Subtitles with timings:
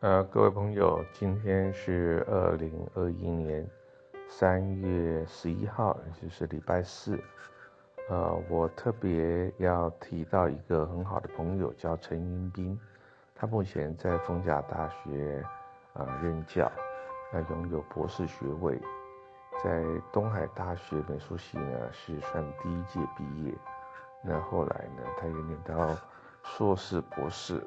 [0.00, 3.66] 呃，各位朋友，今天是二零二一年
[4.28, 7.18] 三月十一号，就是礼拜四。
[8.10, 12.78] 呃，我特别要提到一个很好的朋友，叫陈云斌，
[13.34, 15.42] 他目前在逢甲大学
[15.94, 16.70] 啊任教，
[17.32, 18.78] 那拥有博士学位，
[19.64, 19.82] 在
[20.12, 23.54] 东海大学美术系呢是算第一届毕业，
[24.22, 25.96] 那后来呢，他也念到
[26.42, 27.66] 硕士、博士。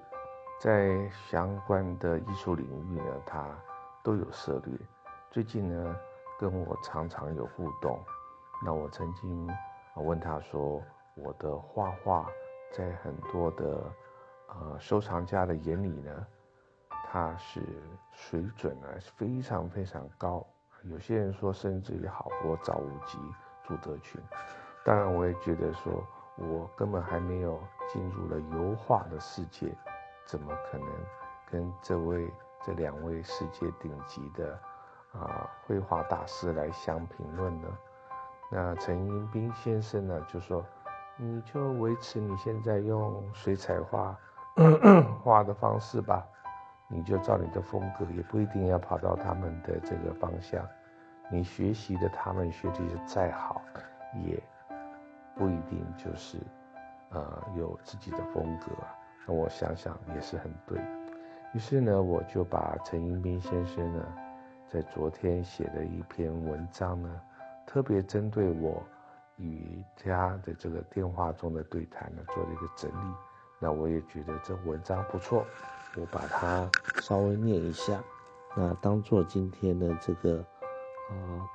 [0.59, 3.47] 在相关的艺术领域呢，他
[4.03, 4.77] 都有涉猎。
[5.31, 5.95] 最近呢，
[6.37, 7.97] 跟我常常有互动。
[8.61, 9.49] 那我曾经
[9.95, 10.83] 问他说
[11.15, 12.29] ：“我的画画
[12.73, 13.89] 在很多的
[14.49, 16.27] 呃收藏家的眼里呢，
[16.89, 17.61] 它是
[18.11, 20.45] 水准呢非常非常高。
[20.83, 23.17] 有些人说甚至于好过赵无极、
[23.63, 24.21] 朱德群。
[24.83, 26.05] 当然，我也觉得说
[26.35, 29.73] 我根本还没有进入了油画的世界。”
[30.29, 30.87] 怎么可能
[31.49, 32.31] 跟这位、
[32.63, 34.59] 这两位世界顶级的
[35.11, 37.67] 啊绘画大师来相评论呢？
[38.51, 40.63] 那陈英斌先生呢就说
[41.17, 44.15] ：“你就维持你现在用水彩画
[45.23, 46.23] 画的方式吧，
[46.87, 50.63] 你就照你的风格，也不一定要跑到他们的这个方向。
[51.31, 53.63] 你学习的他们学习的再好，
[54.23, 54.39] 也
[55.35, 56.37] 不一定就是
[57.09, 58.67] 呃有自己的风格。”
[59.31, 60.79] 我想想也是很对，
[61.53, 64.05] 于是呢，我就把陈英斌先生呢，
[64.67, 67.21] 在昨天写的一篇文章呢，
[67.65, 68.83] 特别针对我
[69.37, 73.15] 与他的这个电话中的对谈呢，做了一个整理。
[73.59, 75.45] 那我也觉得这文章不错，
[75.95, 76.69] 我把它
[77.01, 78.01] 稍微念一下，
[78.55, 80.39] 那当做今天的这个
[81.09, 81.45] 啊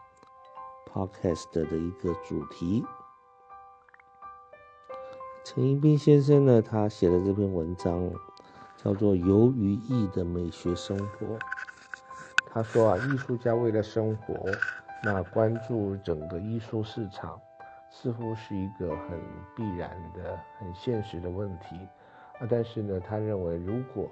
[0.93, 2.85] podcast 的一个主题。
[5.45, 8.11] 陈一斌先生呢，他写的这篇文章
[8.79, 11.27] 叫做《游于艺的美学生活》。
[12.47, 14.35] 他说啊，艺术家为了生活，
[15.03, 17.39] 那关注整个艺术市场，
[17.91, 19.21] 似乎是一个很
[19.55, 21.77] 必然的、很现实的问题
[22.41, 22.49] 啊。
[22.49, 24.11] 但是呢，他认为，如果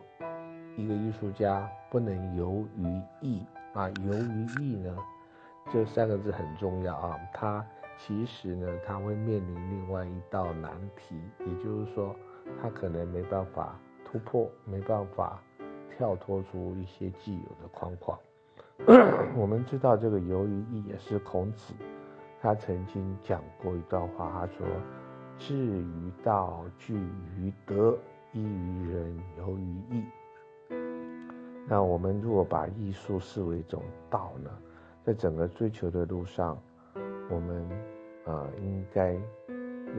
[0.76, 4.94] 一个艺术家不能游于艺啊，游于艺呢，
[5.72, 7.18] 这三个字很重要啊。
[7.32, 7.66] 他。
[8.04, 12.12] 其实呢，他会面临另外一道难题，也就是说，
[12.60, 15.40] 他可能没办法突破，没办法
[15.96, 18.18] 跳脱出一些既有的框框。
[19.38, 21.74] 我们知道，这个游于艺也是孔子，
[22.40, 24.66] 他曾经讲过一段话，他说
[25.38, 26.94] ：“志于道，据
[27.38, 27.96] 于德，
[28.32, 30.04] 依于仁，由于义。”
[31.68, 33.80] 那我们如果把艺术视为一种
[34.10, 34.50] 道呢，
[35.04, 36.60] 在整个追求的路上，
[37.30, 37.91] 我们。
[38.24, 39.14] 啊，应该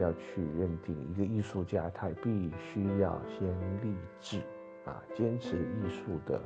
[0.00, 3.46] 要去认定一个艺术家，他必须要先
[3.82, 4.40] 立志
[4.86, 6.40] 啊，坚持艺术的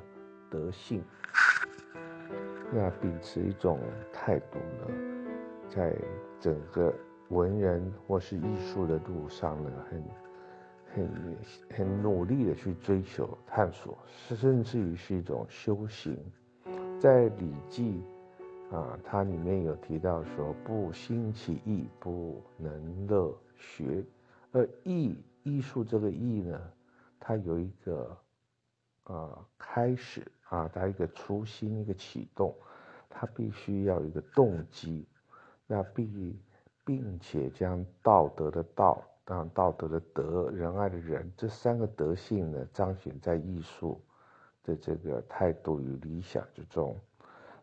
[0.51, 1.05] 德性，
[2.73, 3.79] 那秉持一种
[4.13, 4.93] 态度呢，
[5.69, 5.97] 在
[6.41, 6.93] 整个
[7.29, 10.05] 文人或是艺术的路上呢，很
[10.95, 11.37] 很
[11.77, 16.19] 很努力的去追求探索，甚至于是一种修行，
[16.99, 18.03] 在《礼记》。
[18.71, 24.05] 啊，它里面有提到说，不兴其意，不能乐学。
[24.53, 26.61] 而艺艺术这个艺呢，
[27.19, 28.17] 它有一个
[29.05, 32.55] 呃开始啊，它一个初心，一个启动，
[33.09, 35.07] 它必须要有一个动机，
[35.67, 36.39] 那必
[36.85, 43.99] 并且将道德的道，当道德的德，仁爱的仁，这三个德性呢，彰显在艺术
[44.63, 46.95] 的这个态度与理想之中。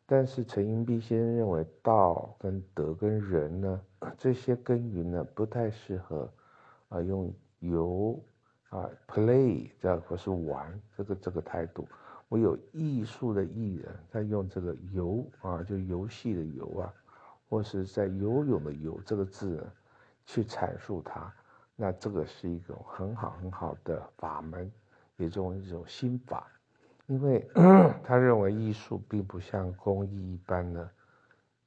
[0.07, 3.81] 但是陈寅恪先生认为，道跟德跟仁呢，
[4.17, 6.31] 这些根源呢，不太适合
[6.89, 8.23] 啊用游
[8.69, 11.87] 啊 play 这或是玩这个这个态度。
[12.29, 16.93] 我有艺术的艺人，在用这个游啊，就游戏的游啊，
[17.49, 19.65] 或是在游泳的游这个字，
[20.25, 21.33] 去阐述它。
[21.75, 24.71] 那这个是一种很好很好的法门，
[25.17, 26.47] 也种一种心法。
[27.07, 27.47] 因为
[28.03, 30.89] 他认为艺术并不像工艺一般呢，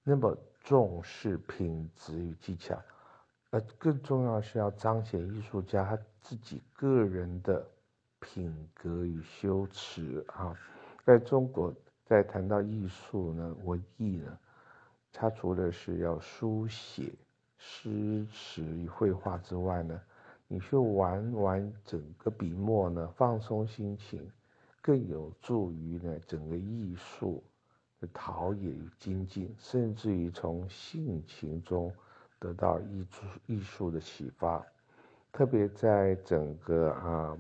[0.03, 2.77] 那么重视品质与技巧，
[3.51, 7.65] 而更重要是要彰显艺术家他自己个人的
[8.19, 10.59] 品格与修持啊。
[11.05, 11.73] 在中国，
[12.05, 14.37] 在谈到艺术呢，文艺呢，
[15.13, 17.13] 它除了是要书写、
[17.57, 20.01] 诗词与绘画之外呢，
[20.49, 24.31] 你去玩玩整个笔墨呢，放松心情。
[24.89, 27.45] 更有助于呢整个艺术
[28.01, 31.93] 的陶冶与精进，甚至于从性情中
[32.39, 34.65] 得到艺术艺术的启发。
[35.31, 37.37] 特别在整个啊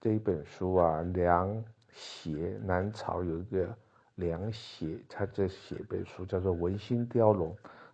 [0.00, 3.72] 这一本书啊，梁写南朝有一个
[4.16, 7.52] 梁写，他在写一本书叫做《文心雕龙》，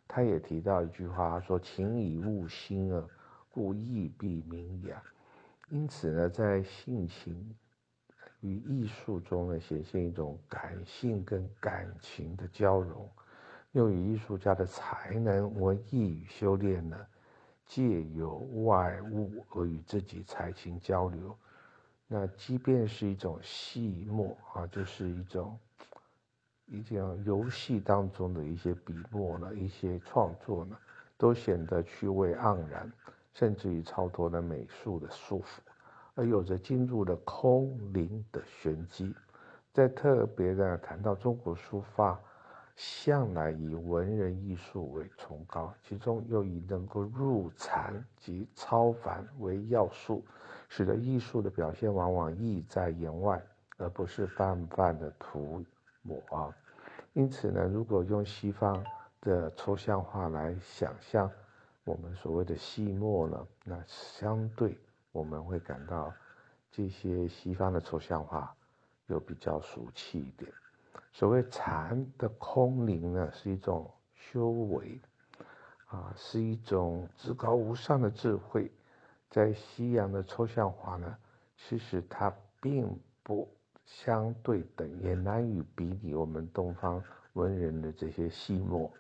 [0.09, 3.07] 他也提到一句话，说：“情以物心啊，
[3.51, 5.03] 故意必明雅。”
[5.69, 7.55] 因此呢，在性情
[8.47, 13.09] 与艺术中呢，显现一种感性跟感情的交融，
[13.73, 16.97] 又与艺术家的才能、文艺与修炼呢，
[17.67, 21.37] 借由外物而与自己才情交流。
[22.07, 25.59] 那即便是一种戏墨啊，就是一种
[26.67, 30.79] 一种游戏当中的一些笔墨呢，一些创作呢，
[31.19, 32.91] 都显得趣味盎然。
[33.39, 35.59] 甚至于超脱了美术的束缚，
[36.17, 39.15] 而有着进入了空灵的玄机。
[39.73, 42.21] 在特别的谈到中国书法，
[42.75, 50.25] 向来以文人艺术为崇高，其中又以能够入禅及超凡为要素，
[50.69, 53.41] 使得艺术的表现往往意在言外，
[53.77, 55.65] 而不是泛泛的涂
[56.03, 56.53] 抹啊。
[57.13, 58.85] 因此呢，如果用西方
[59.21, 61.31] 的抽象化来想象。
[61.85, 64.77] 我们所谓的细墨呢，那相对
[65.17, 66.13] 我们会感到
[66.71, 68.55] 这些西方的抽象画
[69.07, 70.53] 又比较俗气一点。
[71.11, 75.01] 所谓禅的空灵呢，是一种修为
[75.87, 78.71] 啊，是一种至高无上的智慧。
[79.31, 81.17] 在西洋的抽象画呢，
[81.57, 82.31] 其实它
[82.61, 82.87] 并
[83.23, 83.49] 不
[83.87, 87.03] 相对等，也难以比拟我们东方
[87.33, 88.93] 文人的这些细墨。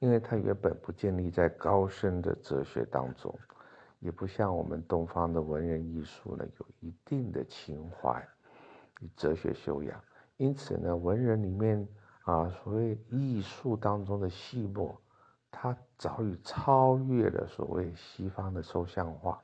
[0.00, 3.34] 因为它原本不建立在高深的哲学当中，
[3.98, 8.26] 也不像我们东方的文人艺术呢，有一定的情怀
[9.00, 10.00] 与哲学修养。
[10.36, 11.88] 因此呢，文人里面
[12.24, 15.00] 啊，所谓艺术当中的细末，
[15.50, 19.42] 它早已超越了所谓西方的抽象化。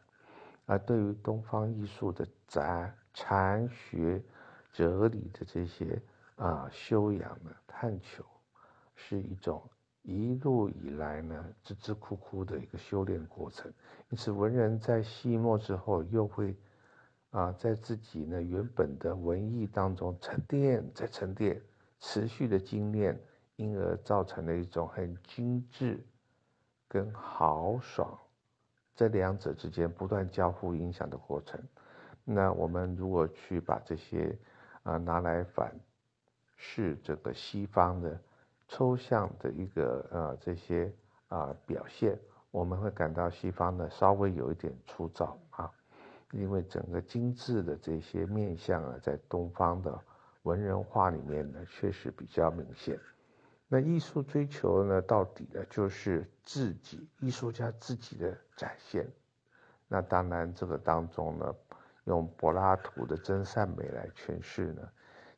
[0.66, 4.22] 而对于东方艺术的禅禅学、
[4.72, 6.00] 哲理的这些
[6.36, 8.24] 啊修养的探求，
[8.94, 9.62] 是一种。
[10.02, 13.72] 一路以来呢，孜孜苦苦的一个修炼过程。
[14.10, 16.56] 因此，文人在细末之后，又会
[17.30, 21.62] 啊，在自己呢原本的文艺当中沉淀，再沉淀，
[22.00, 23.16] 持续的精炼，
[23.54, 26.04] 因而造成了一种很精致
[26.88, 28.18] 跟豪爽
[28.96, 31.62] 这两者之间不断交互影响的过程。
[32.24, 34.36] 那我们如果去把这些
[34.82, 35.72] 啊拿来反
[36.56, 38.20] 视这个西方的。
[38.68, 40.92] 抽象的一个呃这些
[41.28, 42.18] 啊表现，
[42.50, 45.70] 我们会感到西方呢稍微有一点粗糙啊，
[46.30, 49.98] 因为整个精致的这些面相啊，在东方的
[50.42, 52.98] 文人画里面呢确实比较明显。
[53.68, 59.10] 那艺术追求呢，到底呢就是自己艺术家自己的展现。
[59.88, 61.54] 那当然这个当中呢，
[62.04, 64.88] 用柏拉图的真善美来诠释呢，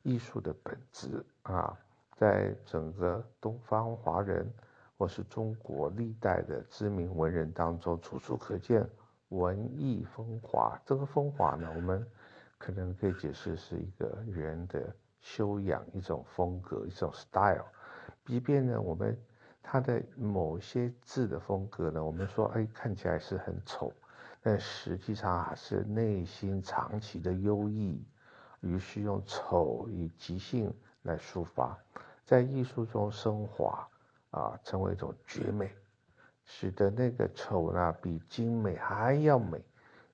[0.02, 1.78] 艺术的本质啊。
[2.16, 4.48] 在整个东方华人
[4.96, 8.88] 或是中国历代的知名文人当中，处处可见
[9.30, 10.80] 文艺风华。
[10.86, 12.06] 这个风华呢，我们
[12.56, 17.66] 可能可以解释是一个人的修养，一种风格，一种 style。
[18.24, 19.18] 即便呢，我们
[19.60, 23.92] 他的某些字的风格呢，我们说哎看起来是很丑，
[24.40, 28.06] 但实际上还是内心长期的优异，
[28.60, 30.72] 于是用丑与即兴
[31.02, 31.76] 来抒发。
[32.24, 33.86] 在艺术中升华，
[34.30, 35.70] 啊，成为一种绝美，
[36.44, 39.62] 使得那个丑呢比精美还要美。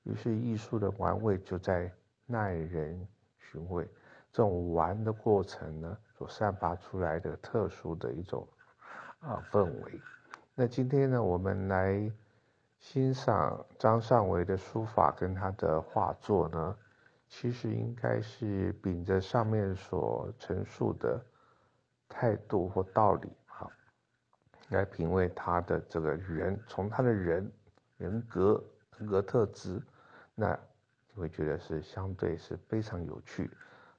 [0.03, 1.93] 于是艺术的玩味就在
[2.27, 3.07] 耐人
[3.39, 3.89] 寻味。
[4.33, 8.47] 这种玩的过程呢，所散发出来的特殊的一种
[9.19, 10.01] 啊氛围。
[10.55, 12.11] 那今天呢，我们来
[12.79, 16.77] 欣赏张尚维的书法跟他的画作呢，
[17.29, 21.21] 其实应该是秉着上面所陈述的。
[22.11, 23.71] 态度或道理，哈，
[24.69, 27.51] 来品味他的这个人，从他的人
[27.97, 28.63] 人格
[28.99, 29.81] 人格特质，
[30.35, 30.53] 那
[31.09, 33.51] 就会觉得是相对是非常有趣。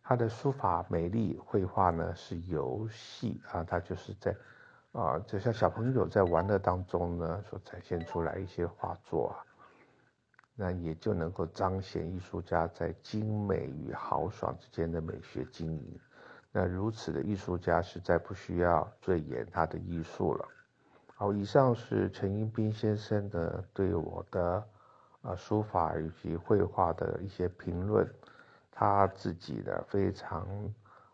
[0.03, 4.35] 他的书法美丽，绘画呢是游戏啊，他就是在
[4.91, 9.39] 啊，就像小朋友在玩乐当中呢，所展现出来一些画作啊，
[10.53, 15.99] 那也就能够彰显艺术家在精美与豪爽之间的美学经营。
[16.51, 20.47] 那如此的艺术家实在不需要赘言他的艺术了。
[21.15, 24.63] 好，以上是陈英斌先生的对我的
[25.21, 28.05] 啊书法以及绘画的一些评论。
[28.71, 30.47] 他自己的非常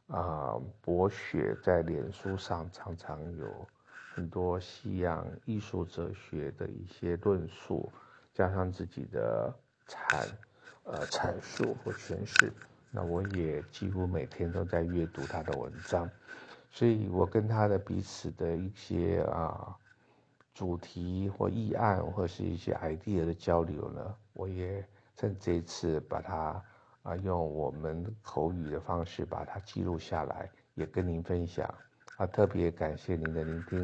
[0.07, 3.67] 啊博学，在脸书上常常有
[4.15, 7.91] 很多西洋艺术哲学的一些论述，
[8.33, 9.53] 加上自己的
[9.87, 10.25] 阐
[10.85, 12.51] 呃阐述或诠释。
[12.91, 16.09] 那我也几乎每天都在阅读他的文章，
[16.71, 19.75] 所以我跟他的彼此的一些啊
[20.53, 24.83] 主题或议案或是一些 idea 的交流呢，我也
[25.15, 26.63] 趁这次把它
[27.03, 31.71] 啊用我们口语的方式把它记录下来，也跟您分享。
[32.17, 33.83] 啊，特别感谢您的聆听。